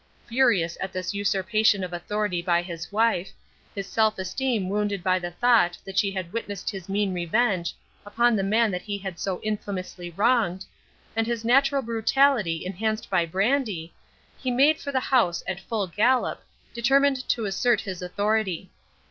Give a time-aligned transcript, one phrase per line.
[0.25, 3.31] Furious at this usurpation of authority by his wife,
[3.75, 8.35] his self esteem wounded by the thought that she had witnessed his mean revenge upon
[8.35, 10.65] the man he had so infamously wronged,
[11.15, 13.93] and his natural brutality enhanced by brandy,
[14.39, 16.41] he had made for the house at full gallop,
[16.73, 18.71] determined to assert his authority.